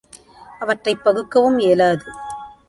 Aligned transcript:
அவற்றைப் 0.59 1.03
பகுக்கவும் 1.05 1.59
இயலாது. 1.59 2.07